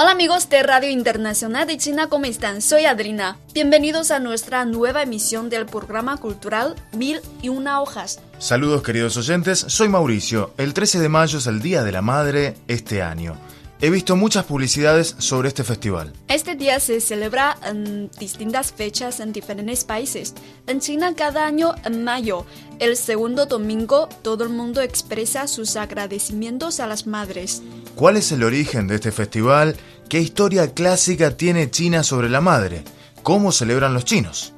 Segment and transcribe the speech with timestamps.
[0.00, 2.62] Hola amigos de Radio Internacional de China, ¿cómo están?
[2.62, 3.36] Soy Adrina.
[3.52, 8.20] Bienvenidos a nuestra nueva emisión del programa cultural Mil y una hojas.
[8.38, 10.54] Saludos queridos oyentes, soy Mauricio.
[10.56, 13.36] El 13 de mayo es el Día de la Madre este año.
[13.80, 16.12] He visto muchas publicidades sobre este festival.
[16.26, 20.34] Este día se celebra en distintas fechas en diferentes países.
[20.66, 22.44] En China cada año en mayo,
[22.80, 27.62] el segundo domingo, todo el mundo expresa sus agradecimientos a las madres.
[27.94, 29.76] ¿Cuál es el origen de este festival?
[30.08, 32.82] ¿Qué historia clásica tiene China sobre la madre?
[33.22, 34.54] ¿Cómo celebran los chinos?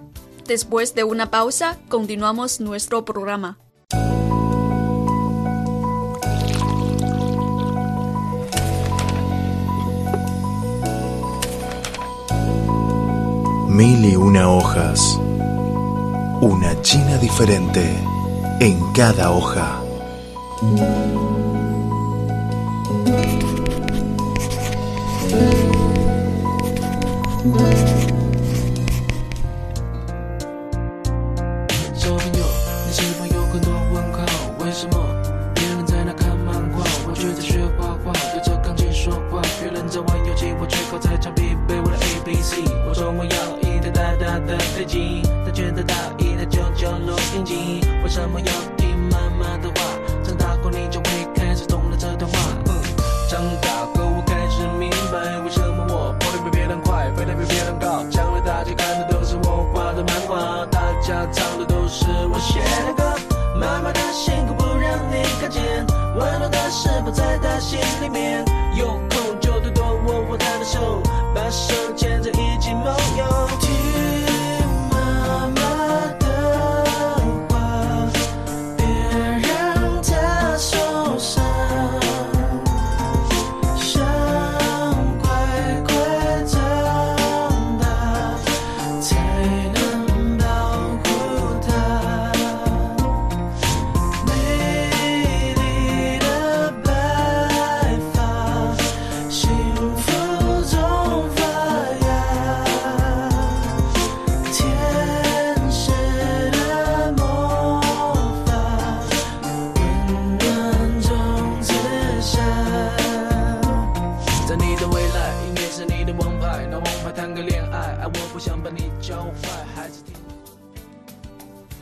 [0.46, 3.58] Después de una pausa, continuamos nuestro programa.
[13.68, 15.18] Mil y una hojas.
[16.40, 17.82] Una China diferente
[18.60, 19.82] en cada hoja.
[31.94, 32.44] 小朋友，
[32.86, 34.24] 你是否有很多问号？
[34.60, 34.96] 为什么
[35.54, 39.42] 别人在那看漫画，我却在学画画，对着钢琴说话？
[39.60, 42.62] 别人在玩游戏，我却靠在墙壁背我的 A B C。
[42.88, 47.80] 我说我要一台大大的飞机，他觉得大一台九九录音机。
[48.04, 48.40] 为什么
[61.90, 63.02] 是我写的歌。
[63.58, 65.60] 妈妈的辛苦不让你看见，
[66.16, 68.44] 温暖的食谱在她心里面。
[68.76, 71.02] 有空就多多握握她的手，
[71.34, 74.39] 把手牵着一起梦游。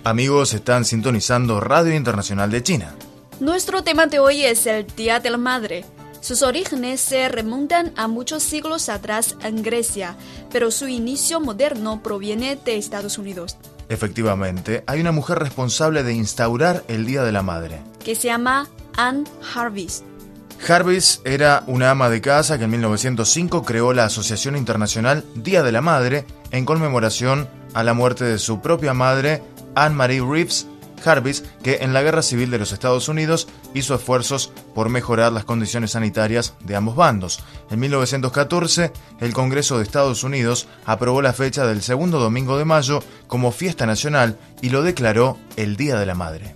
[0.08, 2.94] Amigos, están sintonizando Radio Internacional de China.
[3.41, 5.84] Nuestro tema de hoy es el Día de la Madre.
[6.22, 10.16] Sus orígenes se remontan a muchos siglos atrás en Grecia,
[10.50, 13.58] pero su inicio moderno proviene de Estados Unidos,
[13.91, 17.80] Efectivamente, hay una mujer responsable de instaurar el Día de la Madre.
[18.02, 18.66] que se llama
[18.97, 20.04] Anne Jarvis.
[20.58, 25.72] Jarvis era una ama de casa que en 1905 creó la Asociación Internacional Día de
[25.72, 29.42] la Madre en conmemoración a la muerte de su propia madre,
[29.84, 30.66] Anne Marie Reeves
[30.99, 35.44] Jarvis, que en la Guerra Civil de los Estados Unidos hizo esfuerzos por mejorar las
[35.44, 37.41] condiciones sanitarias de ambos bandos.
[37.71, 43.00] En 1914, el Congreso de Estados Unidos aprobó la fecha del segundo domingo de mayo
[43.27, 46.55] como fiesta nacional y lo declaró el Día de la Madre.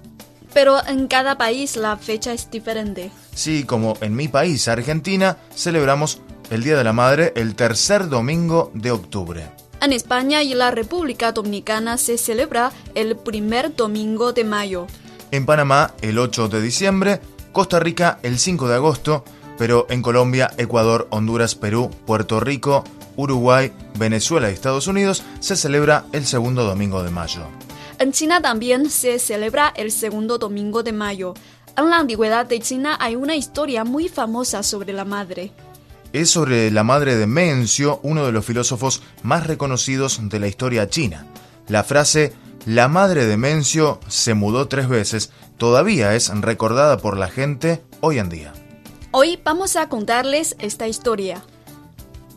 [0.52, 3.10] Pero en cada país la fecha es diferente.
[3.34, 8.70] Sí, como en mi país, Argentina, celebramos el Día de la Madre el tercer domingo
[8.74, 9.61] de octubre.
[9.82, 14.86] En España y la República Dominicana se celebra el primer domingo de mayo.
[15.32, 17.20] En Panamá el 8 de diciembre,
[17.50, 19.24] Costa Rica el 5 de agosto,
[19.58, 22.84] pero en Colombia, Ecuador, Honduras, Perú, Puerto Rico,
[23.16, 27.42] Uruguay, Venezuela y Estados Unidos se celebra el segundo domingo de mayo.
[27.98, 31.34] En China también se celebra el segundo domingo de mayo.
[31.76, 35.50] En la antigüedad de China hay una historia muy famosa sobre la madre.
[36.12, 40.88] Es sobre la madre de Mencio, uno de los filósofos más reconocidos de la historia
[40.88, 41.26] china.
[41.68, 42.34] La frase
[42.66, 48.18] La madre de Mencio se mudó tres veces todavía es recordada por la gente hoy
[48.18, 48.52] en día.
[49.10, 51.42] Hoy vamos a contarles esta historia.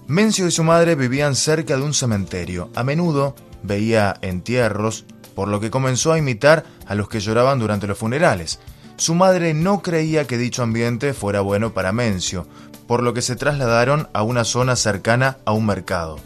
[0.07, 2.69] Mencio y su madre vivían cerca de un cementerio.
[2.75, 7.87] A menudo veía entierros, por lo que comenzó a imitar a los que lloraban durante
[7.87, 8.59] los funerales.
[8.97, 12.47] Su madre no creía que dicho ambiente fuera bueno para Mencio,
[12.87, 16.17] por lo que se trasladaron a una zona cercana a un mercado.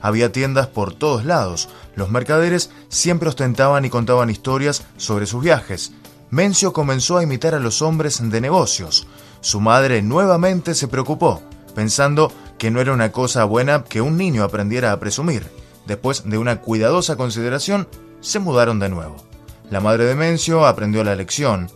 [0.00, 1.68] Había tiendas por todos lados.
[1.94, 5.92] Los mercaderes siempre ostentaban y contaban historias sobre sus viajes.
[6.30, 9.06] Mencio comenzó a imitar a los hombres de negocios.
[9.40, 11.42] Su madre nuevamente se preocupó,
[11.74, 15.46] pensando que no era una cosa buena que un niño aprendiera a presumir.
[15.86, 17.88] Después de una cuidadosa consideración,
[18.20, 19.16] se mudaron de nuevo.
[19.70, 21.70] La madre de Mencio aprendió la lección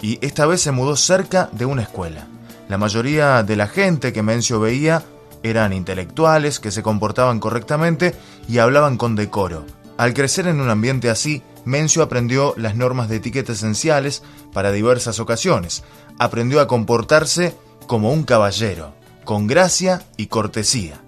[0.00, 2.26] y esta vez se mudó cerca de una escuela.
[2.68, 5.04] La mayoría de la gente que Mencio veía
[5.42, 8.14] eran intelectuales que se comportaban correctamente
[8.48, 9.64] y hablaban con decoro.
[9.96, 14.22] Al crecer en un ambiente así, Mencio aprendió las normas de etiqueta esenciales
[14.52, 15.84] para diversas ocasiones.
[16.18, 21.00] Aprendió a comportarse como un caballero, con gracia y cortesía.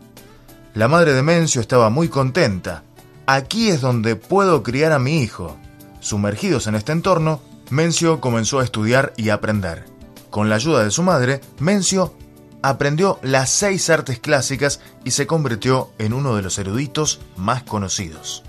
[0.75, 2.83] La madre de Mencio estaba muy contenta.
[3.27, 5.57] Aquí es donde puedo criar a mi hijo.
[6.01, 7.41] Sumergidos en este entorno,
[7.71, 9.98] Mencio comenzó a estudiar y aprender.
[10.31, 12.15] Con la ayuda de su madre, Mencio
[12.63, 18.43] aprendió las seis artes clásicas y se convirtió en uno de los eruditos más conocidos.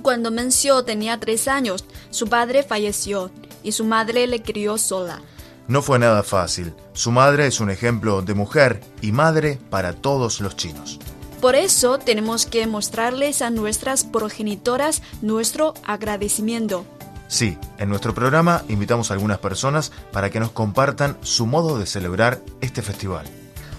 [0.00, 3.30] Cuando Mencio tenía tres años, su padre falleció
[3.62, 5.20] y su madre le crió sola.
[5.68, 6.74] No fue nada fácil.
[6.92, 10.98] Su madre es un ejemplo de mujer y madre para todos los chinos.
[11.40, 16.84] Por eso tenemos que mostrarles a nuestras progenitoras nuestro agradecimiento.
[17.32, 21.86] Sí, en nuestro programa invitamos a algunas personas para que nos compartan su modo de
[21.86, 23.24] celebrar este festival.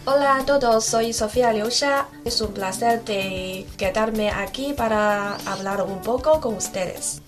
[0.06, 2.08] Hola a todos, soy Sofía Liusha.
[2.26, 7.22] Es un placer de quedarme aquí para hablar un poco con ustedes.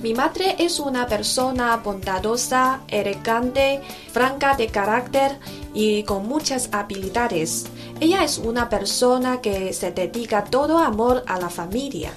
[0.00, 3.80] Mi madre es una persona bondadosa, elegante,
[4.12, 5.38] franca de carácter
[5.74, 7.66] y con muchas habilidades.
[8.00, 12.10] Ella es una persona que se dedica todo amor a la familia.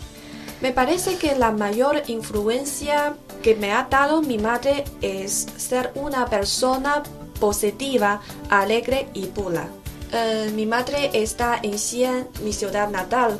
[0.62, 6.26] Me parece que la mayor influencia que me ha dado mi madre es ser una
[6.28, 7.04] persona
[7.40, 9.68] positiva, alegre y pura.
[10.14, 13.40] Eh, mi madre está en Xi'an, mi ciudad natal,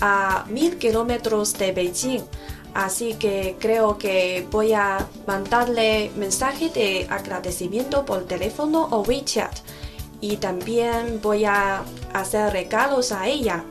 [0.00, 2.22] a mil kilómetros de Beijing.
[2.74, 9.52] Así que creo que voy a mandarle mensaje de agradecimiento por teléfono o WeChat.
[10.20, 13.64] Y también voy a hacer regalos a ella.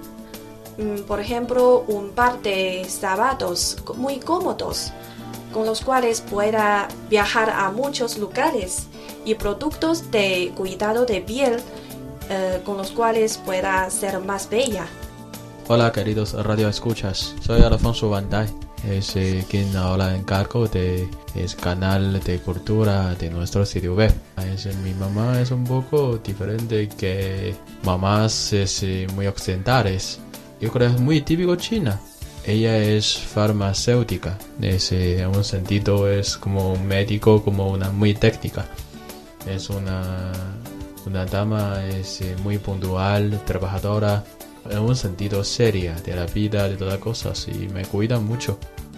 [0.77, 4.91] Mm, por ejemplo, un par de zapatos muy cómodos
[5.53, 8.87] con los cuales pueda viajar a muchos lugares
[9.25, 11.57] y productos de cuidado de piel
[12.29, 14.85] eh, con los cuales pueda ser más bella.
[15.69, 18.47] Hola queridos radio escuchas, soy Alfonso Bandai,
[18.87, 24.13] es eh, quien ahora encargo de es canal de cultura de nuestro sitio web.
[24.53, 30.19] Es, mi mamá es un poco diferente que mamás es, eh, muy occidentales.
[30.59, 31.99] Yo creo que es muy típico China
[32.47, 38.65] ella es farmacéutica, en un sentido es como un médico, como una muy técnica.
[39.45, 40.31] Es una,
[41.05, 44.23] una dama es eh, muy puntual, trabajadora,
[44.69, 48.57] en un sentido seria de la vida, de todas cosas, y me cuida mucho.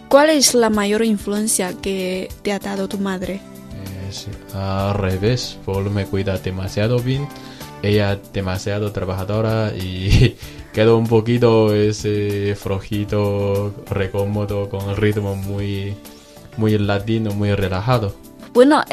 [0.10, 3.42] ¿Cuál es la mayor influencia que te ha dado tu madre?
[4.10, 7.28] Es al revés, Paul me cuida demasiado bien,
[7.84, 10.36] ella demasiado trabajadora y
[10.74, 15.96] quedó un poquito ese flojito, recómodo, con ritmo muy,
[16.58, 18.16] muy latino, muy relajado.
[18.54, 18.84] Bueno,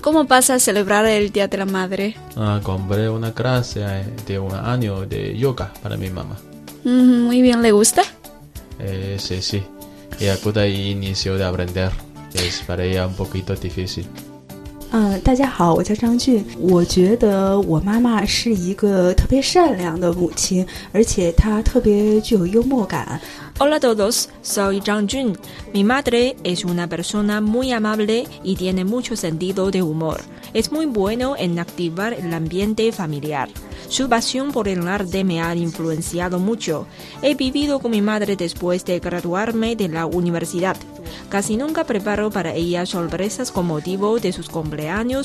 [0.00, 2.16] ¿cómo pasa a celebrar el Día de la Madre?
[2.36, 6.36] Ah, compré una clase eh, de un año de yoga para mi mamá.
[6.84, 8.02] muy bien, ¿le gusta?
[8.78, 9.62] Eh, sí, sí.
[10.18, 11.92] Ella pudo inicio de aprender.
[12.34, 14.06] Es para ella un poquito difícil.
[14.94, 16.44] 嗯，大家好，我叫张俊。
[16.60, 23.18] 我觉得我妈妈是一个特别善良的母亲，而且她特别具有幽默感。
[23.58, 25.34] Hola todos, soy Zhang Jun.
[25.72, 30.20] Mi madre es una persona muy amable y tiene mucho sentido de humor.
[30.52, 33.48] Es muy bueno en activar el ambiente familiar.
[33.88, 36.86] Su pasión por el arte me ha influenciado mucho.
[37.22, 40.76] He vivido con mi madre después de graduarme de la universidad.
[41.30, 44.81] Casi nunca preparo para ella sorpresas con motivo de sus cumpleaños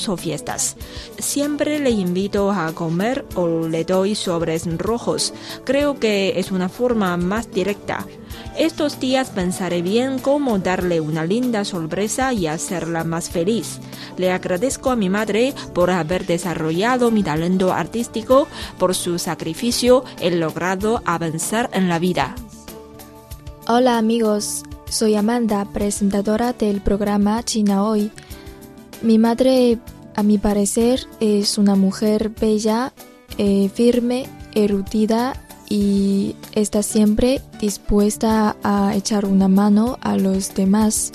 [0.08, 0.76] o fiestas.
[1.18, 5.34] Siempre le invito a comer o le doy sobres rojos.
[5.64, 8.06] Creo que es una forma más directa.
[8.58, 13.80] Estos días pensaré bien cómo darle una linda sorpresa y hacerla más feliz.
[14.18, 18.48] Le agradezco a mi madre por haber desarrollado mi talento artístico,
[18.78, 22.36] por su sacrificio he logrado avanzar en la vida.
[23.68, 28.12] Hola amigos, soy Amanda, presentadora del programa China Hoy.
[29.02, 29.78] Mi madre,
[30.16, 32.94] a mi parecer, es una mujer bella,
[33.38, 34.26] eh, firme,
[34.56, 35.34] erudita
[35.70, 41.12] y está siempre dispuesta a echar una mano a los demás.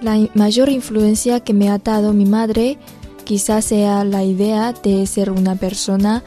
[0.00, 2.78] La mayor influencia que me ha dado mi madre
[3.24, 6.24] quizás sea la idea de ser una persona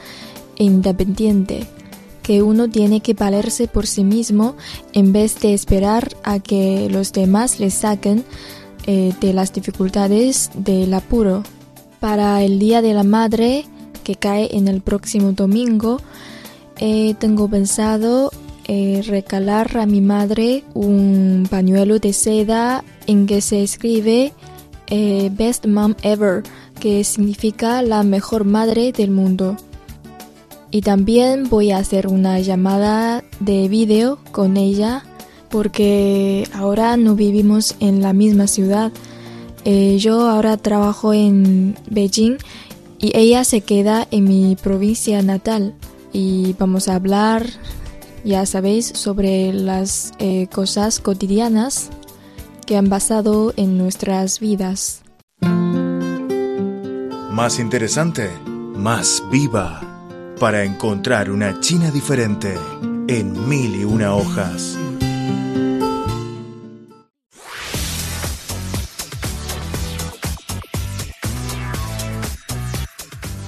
[0.56, 1.66] independiente,
[2.22, 4.56] que uno tiene que valerse por sí mismo
[4.92, 8.24] en vez de esperar a que los demás le saquen
[8.86, 11.42] eh, de las dificultades del apuro.
[12.00, 13.66] Para el Día de la Madre,
[14.04, 16.00] que cae en el próximo domingo,
[16.78, 18.30] eh, tengo pensado
[18.72, 24.32] eh, regalar a mi madre un pañuelo de seda en que se escribe
[24.86, 26.42] eh, Best Mom Ever,
[26.78, 29.56] que significa la mejor madre del mundo.
[30.70, 35.04] Y también voy a hacer una llamada de vídeo con ella
[35.50, 38.92] porque ahora no vivimos en la misma ciudad.
[39.64, 42.38] Eh, yo ahora trabajo en Beijing
[42.98, 45.74] y ella se queda en mi provincia natal
[46.12, 47.46] y vamos a hablar,
[48.24, 51.90] ya sabéis, sobre las eh, cosas cotidianas
[52.66, 55.02] que han pasado en nuestras vidas.
[57.30, 58.28] Más interesante,
[58.76, 59.80] más viva,
[60.38, 62.54] para encontrar una China diferente
[63.08, 64.78] en mil y una hojas.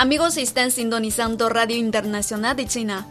[0.00, 3.08] Amigos, están sintonizando Radio Internacional de China.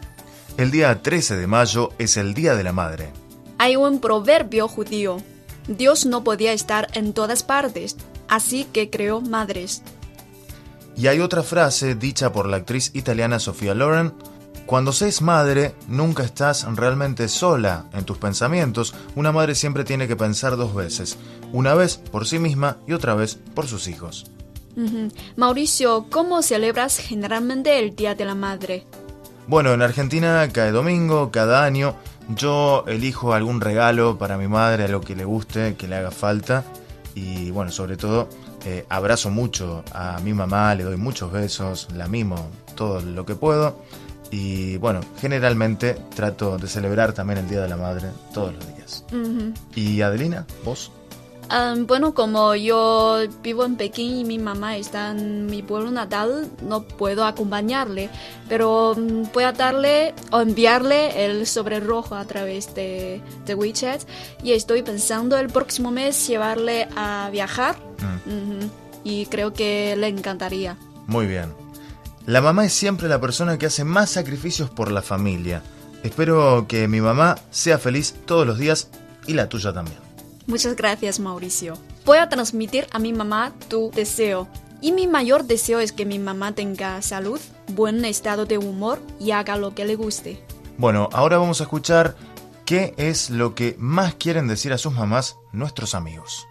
[0.55, 3.11] El día 13 de mayo es el Día de la Madre.
[3.57, 5.17] Hay un proverbio judío.
[5.67, 7.97] Dios no podía estar en todas partes,
[8.29, 9.83] así que creó madres.
[10.95, 14.13] Y hay otra frase dicha por la actriz italiana Sofía Loren.
[14.65, 18.95] Cuando se es madre, nunca estás realmente sola en tus pensamientos.
[19.13, 21.17] Una madre siempre tiene que pensar dos veces.
[21.51, 24.31] Una vez por sí misma y otra vez por sus hijos.
[25.35, 28.85] Mauricio, ¿cómo celebras generalmente el Día de la Madre?
[29.47, 31.95] Bueno, en Argentina cae domingo, cada año.
[32.35, 36.65] Yo elijo algún regalo para mi madre, algo que le guste, que le haga falta.
[37.15, 38.27] Y bueno, sobre todo,
[38.65, 43.35] eh, abrazo mucho a mi mamá, le doy muchos besos, la mimo todo lo que
[43.35, 43.81] puedo.
[44.29, 49.05] Y bueno, generalmente trato de celebrar también el Día de la Madre todos los días.
[49.73, 50.91] ¿Y Adelina, vos?
[51.49, 56.49] Ah, bueno, como yo vivo en Pekín y mi mamá está en mi pueblo natal,
[56.61, 58.09] no puedo acompañarle,
[58.49, 64.01] pero mm, puedo darle o enviarle el sobre rojo a través de, de WeChat
[64.43, 67.75] y estoy pensando el próximo mes llevarle a viajar
[68.25, 68.69] Mm,
[69.03, 70.77] y creo que le encantaría.
[71.07, 71.53] Muy bien.
[72.25, 75.61] La mamá es siempre la persona que hace más sacrificios por la familia.
[76.03, 78.89] Espero que mi mamá sea feliz todos los días
[79.25, 80.06] y la tuya también.
[80.47, 81.77] Muchas gracias, Mauricio.
[82.05, 84.47] Voy a transmitir a mi mamá tu deseo.
[84.79, 87.39] Y mi mayor deseo es que mi mamá tenga salud,
[87.73, 90.41] buen estado de humor y haga lo que le guste.
[90.77, 92.15] Bueno, ahora vamos a escuchar
[92.65, 96.47] qué es lo que más quieren decir a sus mamás nuestros amigos.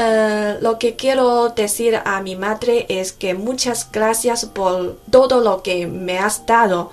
[0.00, 5.64] Eh, lo que quiero decir a mi madre es que muchas gracias por todo lo
[5.64, 6.92] que me has dado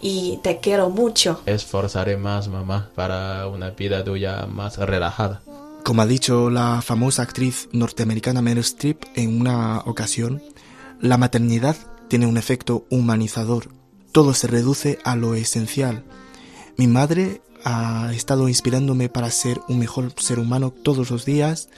[0.00, 1.40] y te quiero mucho.
[1.46, 5.42] Esforzaré más, mamá, para una vida tuya más relajada.
[5.82, 10.40] Como ha dicho la famosa actriz norteamericana Meryl Streep en una ocasión,
[11.00, 11.74] la maternidad
[12.06, 13.70] tiene un efecto humanizador.
[14.12, 16.04] Todo se reduce a lo esencial.
[16.76, 21.68] Mi madre ha estado inspirándome para ser un mejor ser humano todos los días.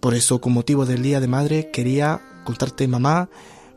[0.00, 3.28] Por eso, con motivo del Día de Madre, quería contarte, mamá,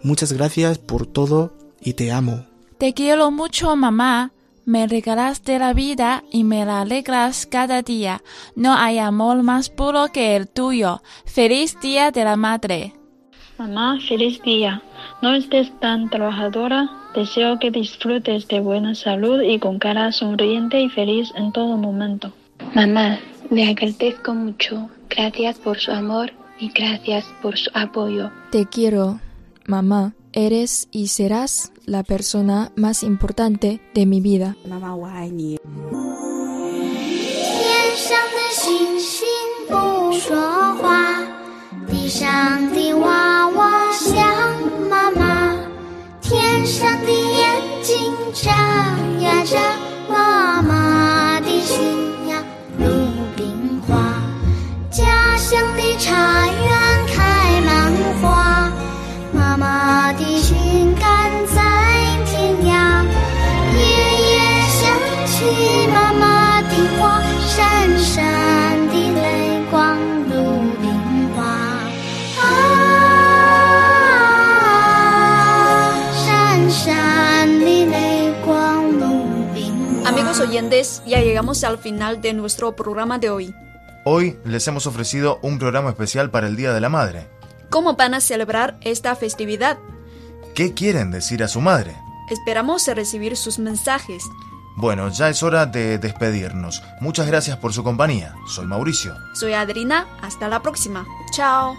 [0.01, 2.45] muchas gracias por todo y te amo.
[2.77, 4.31] Te quiero mucho, mamá.
[4.65, 8.23] Me regalaste la vida y me la alegras cada día.
[8.55, 11.01] No hay amor más puro que el tuyo.
[11.25, 12.93] Feliz Día de la Madre.
[13.57, 14.81] Mamá, feliz día.
[15.21, 16.89] No estés tan trabajadora.
[17.13, 22.31] Deseo que disfrutes de buena salud y con cara sonriente y feliz en todo momento.
[22.73, 23.19] Mamá,
[23.51, 24.89] le agradezco mucho.
[25.15, 28.31] Gracias por su amor y gracias por su apoyo.
[28.51, 29.19] Te quiero,
[29.65, 30.13] mamá.
[30.35, 34.55] Eres y serás la persona más importante de mi vida.
[34.65, 36.12] 妈
[81.05, 83.55] Ya llegamos al final de nuestro programa de hoy.
[84.05, 87.29] Hoy les hemos ofrecido un programa especial para el Día de la Madre.
[87.69, 89.77] ¿Cómo van a celebrar esta festividad?
[90.55, 91.95] ¿Qué quieren decir a su madre?
[92.29, 94.23] Esperamos recibir sus mensajes.
[94.75, 96.83] Bueno, ya es hora de despedirnos.
[96.99, 98.35] Muchas gracias por su compañía.
[98.47, 99.15] Soy Mauricio.
[99.33, 101.05] Soy Adrina, hasta la próxima.
[101.31, 101.75] Chao.